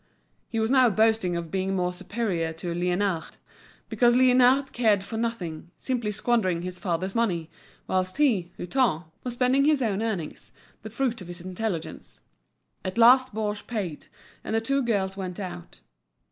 He 0.49 0.59
was 0.59 0.71
now 0.71 0.89
boasting 0.89 1.37
of 1.37 1.51
being 1.51 1.75
more 1.75 1.93
superior 1.93 2.53
to 2.53 2.73
Liénard, 2.73 3.37
because 3.87 4.15
Liénard 4.15 4.71
cared 4.71 5.03
for 5.03 5.15
nothing, 5.15 5.69
simply 5.77 6.09
squandering 6.09 6.63
his 6.63 6.79
father's 6.79 7.13
money, 7.13 7.51
whilst 7.85 8.17
he, 8.17 8.51
Hutin, 8.57 9.03
was 9.23 9.35
spending 9.35 9.65
his 9.65 9.83
own 9.83 10.01
earnings, 10.01 10.53
the 10.81 10.89
fruit 10.89 11.21
of 11.21 11.27
his 11.27 11.41
intelligence. 11.41 12.21
At 12.83 12.97
last 12.97 13.31
Baugé 13.35 13.67
paid, 13.67 14.07
and 14.43 14.55
the 14.55 14.61
two 14.61 14.81
girls 14.81 15.17
went 15.17 15.39
out. 15.39 15.81